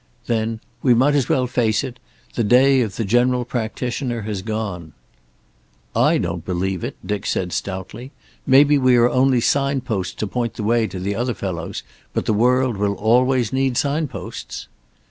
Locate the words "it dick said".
6.83-7.53